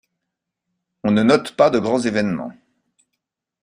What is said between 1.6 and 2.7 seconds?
de grands événements.